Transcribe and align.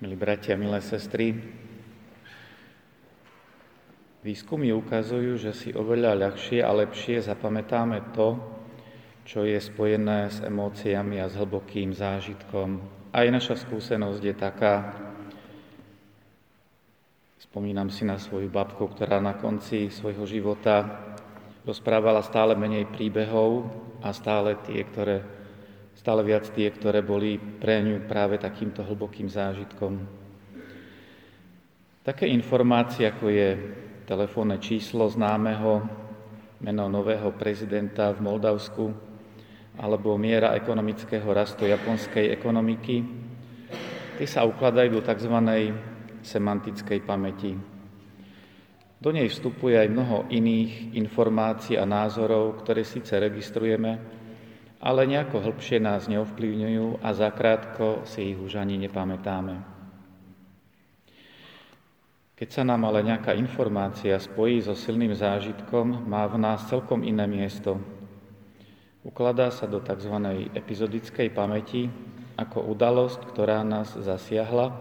Milí 0.00 0.16
bratia, 0.16 0.56
milé 0.56 0.80
sestry, 0.80 1.36
výskumy 4.24 4.72
ukazujú, 4.72 5.36
že 5.36 5.52
si 5.52 5.76
oveľa 5.76 6.16
ľahšie 6.16 6.64
a 6.64 6.72
lepšie 6.72 7.20
zapamätáme 7.20 8.16
to, 8.16 8.40
čo 9.28 9.44
je 9.44 9.60
spojené 9.60 10.32
s 10.32 10.40
emóciami 10.40 11.20
a 11.20 11.28
s 11.28 11.36
hlbokým 11.36 11.92
zážitkom. 11.92 12.80
Aj 13.12 13.28
naša 13.28 13.60
skúsenosť 13.60 14.22
je 14.24 14.34
taká, 14.40 14.74
spomínam 17.36 17.92
si 17.92 18.08
na 18.08 18.16
svoju 18.16 18.48
babku, 18.48 18.88
ktorá 18.88 19.20
na 19.20 19.36
konci 19.36 19.92
svojho 19.92 20.24
života 20.24 21.12
rozprávala 21.68 22.24
stále 22.24 22.56
menej 22.56 22.88
príbehov 22.88 23.68
a 24.00 24.16
stále 24.16 24.56
tie, 24.64 24.80
ktoré 24.80 25.39
stále 26.00 26.24
viac 26.24 26.48
tie, 26.56 26.72
ktoré 26.72 27.04
boli 27.04 27.36
pre 27.36 27.84
ňu 27.84 28.08
práve 28.08 28.40
takýmto 28.40 28.80
hlbokým 28.80 29.28
zážitkom. 29.28 30.00
Také 32.00 32.24
informácie, 32.24 33.04
ako 33.04 33.28
je 33.28 33.48
telefónne 34.08 34.56
číslo 34.56 35.04
známeho, 35.12 35.84
meno 36.64 36.88
nového 36.88 37.36
prezidenta 37.36 38.16
v 38.16 38.24
Moldavsku 38.24 38.88
alebo 39.76 40.16
miera 40.16 40.56
ekonomického 40.56 41.28
rastu 41.36 41.68
japonskej 41.68 42.32
ekonomiky, 42.32 43.04
tie 44.16 44.28
sa 44.28 44.48
ukladajú 44.48 44.96
do 44.96 45.04
tzv. 45.04 45.36
semantickej 46.24 47.00
pamäti. 47.04 47.52
Do 49.00 49.12
nej 49.12 49.28
vstupuje 49.28 49.76
aj 49.76 49.88
mnoho 49.92 50.28
iných 50.32 50.96
informácií 50.96 51.76
a 51.76 51.84
názorov, 51.84 52.64
ktoré 52.64 52.88
síce 52.88 53.16
registrujeme, 53.20 54.19
ale 54.80 55.04
nejako 55.04 55.44
hĺbšie 55.44 55.76
nás 55.76 56.08
neovplyvňujú 56.08 57.04
a 57.04 57.08
zakrátko 57.12 58.08
si 58.08 58.32
ich 58.32 58.38
už 58.40 58.56
ani 58.56 58.80
nepamätáme. 58.80 59.60
Keď 62.40 62.48
sa 62.48 62.64
nám 62.64 62.88
ale 62.88 63.04
nejaká 63.04 63.36
informácia 63.36 64.16
spojí 64.16 64.64
so 64.64 64.72
silným 64.72 65.12
zážitkom, 65.12 66.08
má 66.08 66.24
v 66.24 66.40
nás 66.40 66.64
celkom 66.72 67.04
iné 67.04 67.28
miesto. 67.28 67.76
Ukladá 69.04 69.52
sa 69.52 69.68
do 69.68 69.84
tzv. 69.84 70.16
epizodickej 70.56 71.28
pamäti 71.36 71.92
ako 72.40 72.72
udalosť, 72.72 73.20
ktorá 73.28 73.60
nás 73.60 73.92
zasiahla, 73.92 74.72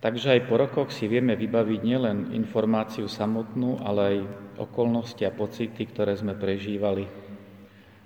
takže 0.00 0.32
aj 0.32 0.48
po 0.48 0.56
rokoch 0.56 0.88
si 0.88 1.04
vieme 1.04 1.36
vybaviť 1.36 1.80
nielen 1.84 2.32
informáciu 2.32 3.04
samotnú, 3.04 3.76
ale 3.84 4.00
aj 4.00 4.18
okolnosti 4.56 5.20
a 5.28 5.36
pocity, 5.36 5.84
ktoré 5.84 6.16
sme 6.16 6.32
prežívali 6.32 7.25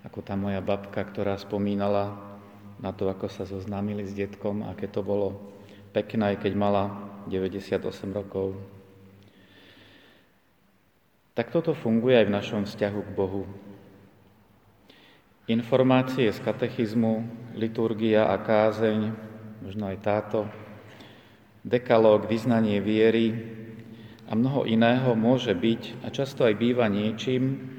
ako 0.05 0.25
tá 0.25 0.35
moja 0.37 0.65
babka, 0.65 1.05
ktorá 1.05 1.37
spomínala 1.37 2.17
na 2.81 2.97
to, 2.97 3.09
ako 3.13 3.29
sa 3.29 3.45
zoznámili 3.45 4.09
s 4.09 4.17
detkom, 4.17 4.65
aké 4.65 4.89
to 4.89 5.05
bolo 5.05 5.53
pekné, 5.93 6.37
aj 6.37 6.49
keď 6.49 6.53
mala 6.57 6.85
98 7.29 7.85
rokov. 8.17 8.57
Tak 11.37 11.53
toto 11.53 11.77
funguje 11.77 12.17
aj 12.17 12.27
v 12.27 12.37
našom 12.37 12.63
vzťahu 12.65 13.01
k 13.05 13.11
Bohu. 13.13 13.45
Informácie 15.51 16.31
z 16.31 16.39
katechizmu, 16.41 17.27
liturgia 17.59 18.31
a 18.31 18.39
kázeň, 18.41 19.13
možno 19.61 19.85
aj 19.91 19.99
táto, 20.01 20.47
dekalóg, 21.67 22.25
vyznanie 22.31 22.81
viery 22.81 23.35
a 24.31 24.39
mnoho 24.39 24.65
iného 24.65 25.13
môže 25.13 25.53
byť 25.53 26.07
a 26.07 26.09
často 26.09 26.47
aj 26.47 26.55
býva 26.57 26.89
niečím, 26.89 27.77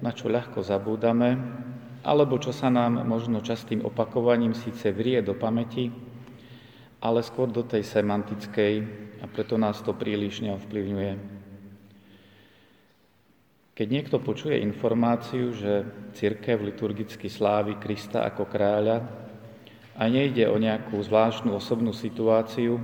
na 0.00 0.10
čo 0.16 0.32
ľahko 0.32 0.64
zabúdame, 0.64 1.36
alebo 2.00 2.40
čo 2.40 2.52
sa 2.56 2.72
nám 2.72 3.04
možno 3.04 3.44
častým 3.44 3.84
opakovaním 3.84 4.56
síce 4.56 4.88
vrie 4.92 5.20
do 5.20 5.36
pamäti, 5.36 5.92
ale 7.00 7.20
skôr 7.20 7.48
do 7.48 7.64
tej 7.64 7.84
semantickej 7.84 8.74
a 9.20 9.24
preto 9.28 9.60
nás 9.60 9.80
to 9.84 9.92
príliš 9.92 10.40
neovplyvňuje. 10.40 11.40
Keď 13.76 13.88
niekto 13.88 14.20
počuje 14.20 14.60
informáciu, 14.60 15.56
že 15.56 15.88
církev 16.12 16.60
liturgicky 16.60 17.32
slávi 17.32 17.80
Krista 17.80 18.28
ako 18.28 18.44
kráľa 18.44 19.00
a 19.96 20.04
nejde 20.04 20.44
o 20.52 20.56
nejakú 20.60 21.00
zvláštnu 21.00 21.56
osobnú 21.56 21.96
situáciu, 21.96 22.76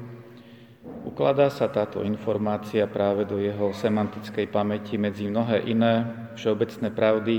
ukladá 1.05 1.53
sa 1.53 1.69
táto 1.69 2.01
informácia 2.01 2.89
práve 2.89 3.29
do 3.29 3.37
jeho 3.37 3.77
semantickej 3.77 4.49
pamäti 4.49 4.97
medzi 4.97 5.29
mnohé 5.29 5.69
iné 5.69 6.26
všeobecné 6.37 6.89
pravdy, 6.93 7.37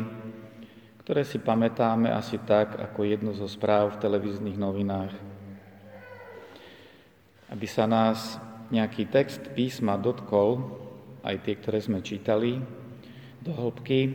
ktoré 1.06 1.24
si 1.24 1.40
pamätáme 1.40 2.12
asi 2.12 2.36
tak, 2.44 2.76
ako 2.76 3.08
jednu 3.08 3.32
zo 3.32 3.48
správ 3.48 3.96
v 3.96 4.02
televíznych 4.04 4.60
novinách. 4.60 5.16
Aby 7.48 7.68
sa 7.70 7.88
nás 7.88 8.36
nejaký 8.68 9.08
text 9.08 9.40
písma 9.56 9.96
dotkol, 9.96 10.60
aj 11.24 11.48
tie, 11.48 11.56
ktoré 11.56 11.80
sme 11.80 12.04
čítali, 12.04 12.60
do 13.40 13.56
hĺbky, 13.56 14.12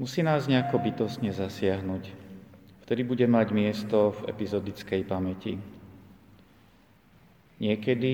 musí 0.00 0.24
nás 0.24 0.48
nejako 0.48 0.80
bytostne 0.80 1.28
zasiahnuť. 1.28 2.08
Vtedy 2.88 3.02
bude 3.04 3.26
mať 3.28 3.48
miesto 3.52 4.16
v 4.16 4.32
epizodickej 4.32 5.02
pamäti. 5.04 5.60
Niekedy 7.60 8.12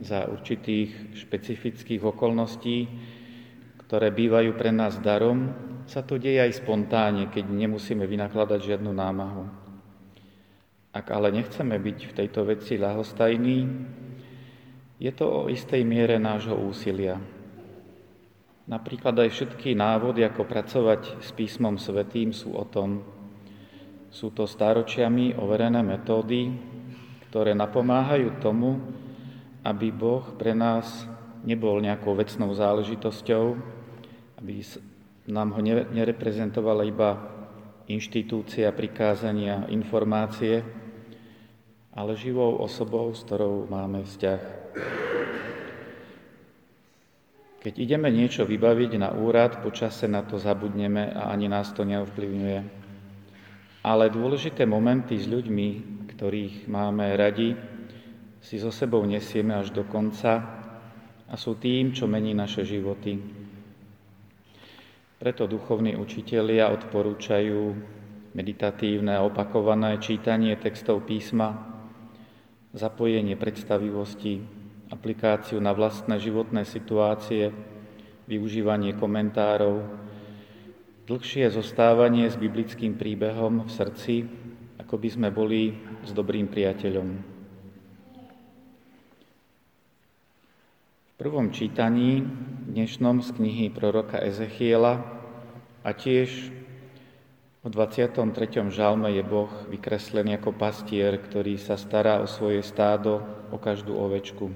za 0.00 0.24
určitých 0.28 1.18
špecifických 1.18 2.00
okolností, 2.00 2.88
ktoré 3.88 4.12
bývajú 4.12 4.52
pre 4.52 4.68
nás 4.68 5.00
darom, 5.00 5.48
sa 5.88 6.04
to 6.04 6.20
deje 6.20 6.44
aj 6.44 6.60
spontánne, 6.60 7.32
keď 7.32 7.48
nemusíme 7.48 8.04
vynakladať 8.04 8.60
žiadnu 8.60 8.92
námahu. 8.92 9.48
Ak 10.92 11.08
ale 11.08 11.32
nechceme 11.32 11.72
byť 11.80 11.98
v 12.12 12.16
tejto 12.20 12.44
veci 12.44 12.76
ľahostajní, 12.76 13.58
je 15.00 15.12
to 15.16 15.24
o 15.24 15.40
istej 15.48 15.88
miere 15.88 16.20
nášho 16.20 16.52
úsilia. 16.52 17.16
Napríklad 18.68 19.16
aj 19.24 19.32
všetky 19.32 19.72
návody, 19.72 20.20
ako 20.20 20.44
pracovať 20.44 21.24
s 21.24 21.32
písmom 21.32 21.80
svetým, 21.80 22.36
sú 22.36 22.60
o 22.60 22.68
tom. 22.68 23.00
Sú 24.12 24.36
to 24.36 24.44
stáročiami 24.44 25.32
overené 25.40 25.80
metódy, 25.80 26.52
ktoré 27.32 27.56
napomáhajú 27.56 28.36
tomu, 28.36 28.84
aby 29.64 29.88
Boh 29.88 30.28
pre 30.36 30.52
nás 30.52 31.08
nebol 31.40 31.80
nejakou 31.80 32.12
vecnou 32.12 32.52
záležitosťou, 32.52 33.77
aby 34.38 34.62
nám 35.28 35.58
ho 35.58 35.60
nereprezentovala 35.92 36.86
iba 36.86 37.10
inštitúcia 37.90 38.70
prikázania, 38.70 39.66
informácie, 39.68 40.62
ale 41.92 42.14
živou 42.14 42.62
osobou, 42.62 43.10
s 43.10 43.26
ktorou 43.26 43.66
máme 43.66 44.06
vzťah. 44.06 44.42
Keď 47.58 47.74
ideme 47.74 48.06
niečo 48.14 48.46
vybaviť 48.46 49.02
na 49.02 49.10
úrad, 49.18 49.58
počase 49.66 50.06
na 50.06 50.22
to 50.22 50.38
zabudneme 50.38 51.10
a 51.10 51.34
ani 51.34 51.50
nás 51.50 51.74
to 51.74 51.82
neovplyvňuje. 51.82 52.60
Ale 53.82 54.14
dôležité 54.14 54.62
momenty 54.62 55.18
s 55.18 55.26
ľuďmi, 55.26 55.68
ktorých 56.14 56.70
máme 56.70 57.18
radi, 57.18 57.58
si 58.38 58.62
so 58.62 58.70
sebou 58.70 59.02
nesieme 59.02 59.58
až 59.58 59.74
do 59.74 59.82
konca 59.82 60.38
a 61.26 61.34
sú 61.34 61.58
tým, 61.58 61.90
čo 61.90 62.06
mení 62.06 62.30
naše 62.30 62.62
životy. 62.62 63.18
Preto 65.18 65.50
duchovní 65.50 65.98
učitelia 65.98 66.70
odporúčajú 66.70 67.74
meditatívne 68.38 69.18
a 69.18 69.26
opakované 69.26 69.98
čítanie 69.98 70.54
textov 70.54 71.02
písma, 71.10 71.58
zapojenie 72.70 73.34
predstavivosti, 73.34 74.38
aplikáciu 74.94 75.58
na 75.58 75.74
vlastné 75.74 76.22
životné 76.22 76.62
situácie, 76.62 77.50
využívanie 78.30 78.94
komentárov, 78.94 79.90
dlhšie 81.10 81.50
zostávanie 81.50 82.30
s 82.30 82.38
biblickým 82.38 82.94
príbehom 82.94 83.66
v 83.66 83.70
srdci, 83.74 84.14
ako 84.78 85.02
by 85.02 85.08
sme 85.10 85.28
boli 85.34 85.74
s 86.06 86.14
dobrým 86.14 86.46
priateľom. 86.46 87.08
V 91.02 91.26
prvom 91.26 91.50
čítaní 91.50 92.22
dnešnom 92.70 93.26
z 93.26 93.34
knihy 93.34 93.66
proroka 93.74 94.22
Ezechiela 94.22 95.17
a 95.82 95.90
tiež 95.94 96.50
v 97.62 97.66
23. 97.66 98.70
žalme 98.70 99.12
je 99.12 99.22
Boh 99.26 99.50
vykreslený 99.68 100.38
ako 100.38 100.54
pastier, 100.54 101.18
ktorý 101.18 101.58
sa 101.58 101.76
stará 101.76 102.22
o 102.22 102.26
svoje 102.30 102.62
stádo, 102.64 103.20
o 103.52 103.58
každú 103.60 103.92
ovečku. 103.98 104.48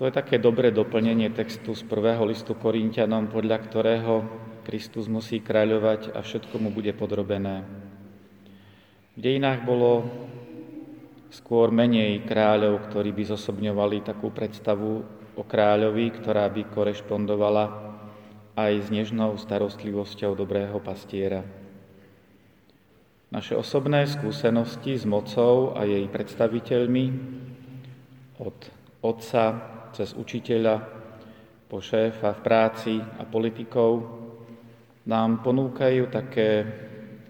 To 0.00 0.08
je 0.08 0.12
také 0.14 0.40
dobré 0.40 0.72
doplnenie 0.72 1.30
textu 1.30 1.76
z 1.76 1.84
prvého 1.84 2.24
listu 2.24 2.56
Korintianom, 2.56 3.28
podľa 3.28 3.58
ktorého 3.68 4.14
Kristus 4.64 5.06
musí 5.06 5.44
kráľovať 5.44 6.16
a 6.16 6.24
všetko 6.24 6.56
mu 6.58 6.72
bude 6.72 6.90
podrobené. 6.96 7.62
V 9.12 9.18
dejinách 9.20 9.68
bolo 9.68 10.08
skôr 11.28 11.68
menej 11.68 12.24
kráľov, 12.24 12.88
ktorí 12.88 13.12
by 13.12 13.24
zosobňovali 13.36 14.08
takú 14.08 14.32
predstavu 14.32 15.04
o 15.36 15.42
kráľovi, 15.44 16.16
ktorá 16.16 16.48
by 16.48 16.72
korešpondovala 16.72 17.91
aj 18.52 18.72
s 18.84 18.88
nežnou 18.92 19.40
starostlivosťou 19.40 20.36
dobrého 20.36 20.76
pastiera. 20.80 21.40
naše 23.32 23.56
osobné 23.56 24.04
skúsenosti 24.04 24.92
s 24.92 25.08
mocou 25.08 25.72
a 25.72 25.88
jej 25.88 26.04
predstaviteľmi 26.04 27.04
od 28.44 28.58
otca 29.00 29.44
cez 29.96 30.12
učiteľa 30.12 30.84
po 31.64 31.80
šéfa 31.80 32.36
v 32.36 32.44
práci 32.44 32.94
a 33.00 33.24
politikov 33.24 34.04
nám 35.08 35.40
ponúkajú 35.40 36.12
také 36.12 36.50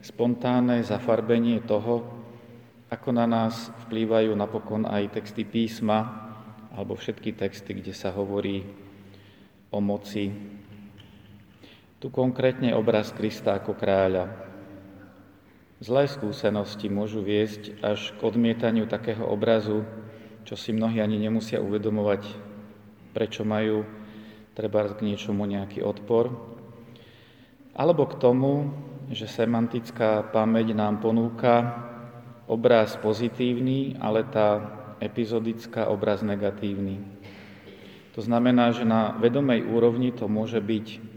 spontánne 0.02 0.82
zafarbenie 0.82 1.62
toho, 1.62 2.02
ako 2.90 3.08
na 3.14 3.30
nás 3.30 3.70
vplývajú 3.86 4.34
napokon 4.34 4.84
aj 4.90 5.22
texty 5.22 5.46
písma 5.46 6.02
alebo 6.74 6.98
všetky 6.98 7.38
texty, 7.38 7.78
kde 7.78 7.94
sa 7.94 8.10
hovorí 8.10 8.66
o 9.70 9.78
moci. 9.78 10.58
Tu 12.02 12.10
konkrétne 12.10 12.74
obraz 12.74 13.14
Krista 13.14 13.54
ako 13.54 13.78
kráľa. 13.78 14.26
Zlé 15.78 16.10
skúsenosti 16.10 16.90
môžu 16.90 17.22
viesť 17.22 17.78
až 17.78 18.10
k 18.18 18.26
odmietaniu 18.26 18.90
takého 18.90 19.22
obrazu, 19.22 19.86
čo 20.42 20.58
si 20.58 20.74
mnohí 20.74 20.98
ani 20.98 21.22
nemusia 21.22 21.62
uvedomovať, 21.62 22.26
prečo 23.14 23.46
majú 23.46 23.86
treba 24.50 24.82
k 24.90 24.98
niečomu 24.98 25.46
nejaký 25.46 25.86
odpor, 25.86 26.34
alebo 27.70 28.10
k 28.10 28.18
tomu, 28.18 28.74
že 29.14 29.30
semantická 29.30 30.26
pamäť 30.26 30.74
nám 30.74 30.98
ponúka 30.98 31.86
obraz 32.50 32.98
pozitívny, 32.98 33.94
ale 34.02 34.26
tá 34.26 34.58
epizodická 34.98 35.86
obraz 35.86 36.18
negatívny. 36.26 36.98
To 38.18 38.26
znamená, 38.26 38.74
že 38.74 38.82
na 38.82 39.14
vedomej 39.22 39.62
úrovni 39.70 40.10
to 40.10 40.26
môže 40.26 40.58
byť 40.58 41.11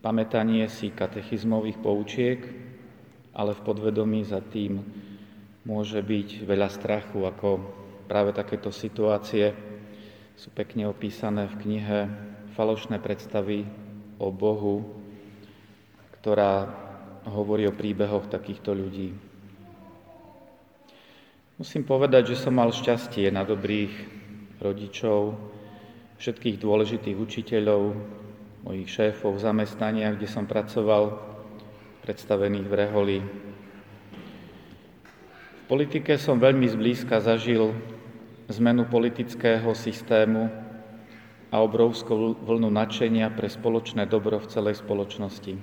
pamätanie 0.00 0.68
si 0.68 0.92
katechizmových 0.92 1.78
poučiek, 1.80 2.40
ale 3.36 3.52
v 3.52 3.64
podvedomí 3.64 4.24
za 4.24 4.40
tým 4.40 4.80
môže 5.68 6.00
byť 6.00 6.48
veľa 6.48 6.68
strachu, 6.72 7.28
ako 7.28 7.48
práve 8.08 8.32
takéto 8.32 8.72
situácie 8.72 9.52
sú 10.34 10.48
pekne 10.56 10.88
opísané 10.88 11.46
v 11.46 11.58
knihe 11.62 11.98
Falošné 12.56 12.98
predstavy 12.98 13.62
o 14.18 14.32
Bohu, 14.32 14.82
ktorá 16.20 16.66
hovorí 17.28 17.68
o 17.68 17.76
príbehoch 17.76 18.26
takýchto 18.32 18.72
ľudí. 18.72 19.12
Musím 21.60 21.84
povedať, 21.84 22.32
že 22.32 22.40
som 22.40 22.56
mal 22.56 22.72
šťastie 22.72 23.28
na 23.28 23.44
dobrých 23.44 23.92
rodičov, 24.64 25.36
všetkých 26.16 26.56
dôležitých 26.56 27.16
učiteľov, 27.16 27.82
mojich 28.64 28.88
šéfov 28.88 29.36
v 29.36 29.44
zamestnaniach, 29.44 30.20
kde 30.20 30.28
som 30.28 30.44
pracoval, 30.44 31.16
predstavených 32.04 32.66
v 32.68 32.74
Reholi. 32.74 33.18
V 35.54 35.64
politike 35.68 36.18
som 36.18 36.42
veľmi 36.42 36.66
zblízka 36.66 37.22
zažil 37.22 37.72
zmenu 38.50 38.84
politického 38.90 39.70
systému 39.72 40.50
a 41.50 41.56
obrovskú 41.62 42.34
vlnu 42.42 42.70
nadšenia 42.70 43.30
pre 43.34 43.46
spoločné 43.46 44.06
dobro 44.10 44.42
v 44.42 44.50
celej 44.50 44.82
spoločnosti. 44.82 45.54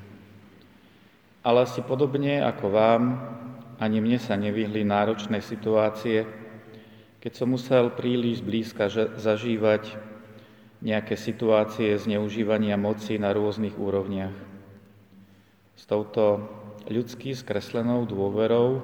Ale 1.43 1.57
asi 1.63 1.79
podobne 1.83 2.43
ako 2.43 2.65
vám, 2.71 3.03
ani 3.79 4.01
mne 4.01 4.19
sa 4.19 4.35
nevyhli 4.35 4.83
náročné 4.83 5.39
situácie, 5.39 6.27
keď 7.19 7.31
som 7.33 7.51
musel 7.51 7.91
príliš 7.91 8.39
blízka 8.39 8.87
zažívať 9.19 9.95
nejaké 10.81 11.17
situácie 11.17 11.97
zneužívania 11.97 12.77
moci 12.77 13.17
na 13.17 13.33
rôznych 13.33 13.73
úrovniach 13.77 14.47
s 15.77 15.83
touto 15.85 16.41
ľudský 16.89 17.37
skreslenou 17.37 18.09
dôverou 18.09 18.81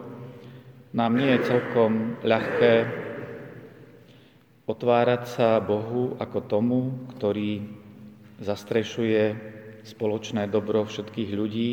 nám 0.94 1.18
nie 1.18 1.34
je 1.34 1.50
celkom 1.50 2.22
ľahké 2.22 2.74
otvárať 4.70 5.24
sa 5.26 5.58
Bohu 5.58 6.14
ako 6.22 6.40
tomu, 6.46 6.80
ktorý 7.18 7.66
zastrešuje 8.38 9.24
spoločné 9.90 10.46
dobro 10.48 10.86
všetkých 10.86 11.32
ľudí, 11.34 11.72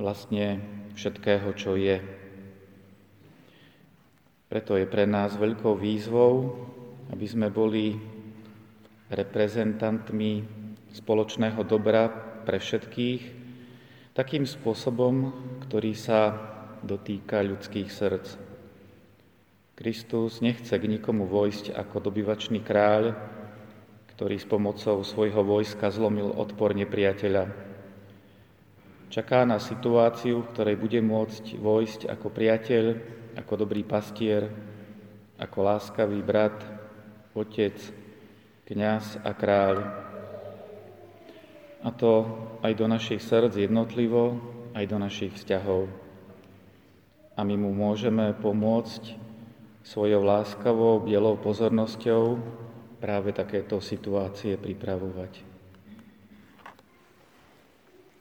vlastne 0.00 0.64
všetkého, 0.96 1.52
čo 1.52 1.76
je. 1.76 2.00
Preto 4.48 4.80
je 4.80 4.88
pre 4.88 5.04
nás 5.04 5.36
veľkou 5.36 5.76
výzvou, 5.76 6.56
aby 7.12 7.26
sme 7.28 7.52
boli 7.52 8.00
reprezentantmi 9.12 10.32
spoločného 10.92 11.60
dobra 11.68 12.08
pre 12.42 12.56
všetkých, 12.56 13.22
takým 14.16 14.44
spôsobom, 14.48 15.32
ktorý 15.68 15.92
sa 15.96 16.20
dotýka 16.80 17.44
ľudských 17.44 17.88
srdc. 17.88 18.28
Kristus 19.72 20.44
nechce 20.44 20.72
k 20.76 20.84
nikomu 20.84 21.24
vojsť 21.24 21.72
ako 21.72 22.12
dobyvačný 22.12 22.60
kráľ, 22.60 23.16
ktorý 24.12 24.36
s 24.36 24.46
pomocou 24.46 25.00
svojho 25.00 25.40
vojska 25.40 25.88
zlomil 25.88 26.28
odpor 26.28 26.76
nepriateľa. 26.76 27.72
Čaká 29.12 29.44
na 29.44 29.60
situáciu, 29.60 30.40
v 30.40 30.50
ktorej 30.56 30.76
bude 30.80 31.00
môcť 31.04 31.56
vojsť 31.60 32.00
ako 32.08 32.26
priateľ, 32.32 32.84
ako 33.36 33.52
dobrý 33.60 33.84
pastier, 33.84 34.48
ako 35.40 35.58
láskavý 35.64 36.20
brat, 36.20 36.60
otec, 37.32 38.01
kňaz 38.66 39.20
a 39.22 39.30
kráľ 39.34 39.76
a 41.82 41.90
to 41.90 42.30
aj 42.62 42.72
do 42.78 42.86
našich 42.86 43.18
srdc 43.18 43.58
jednotlivo, 43.58 44.38
aj 44.72 44.84
do 44.86 44.96
našich 45.02 45.34
vzťahov. 45.34 45.90
A 47.34 47.40
my 47.42 47.58
mu 47.58 47.74
môžeme 47.74 48.30
pomôcť 48.38 49.18
svojou 49.82 50.22
láskavou, 50.22 51.02
bielou 51.02 51.34
pozornosťou 51.42 52.38
práve 53.02 53.34
takéto 53.34 53.82
situácie 53.82 54.54
pripravovať. 54.54 55.51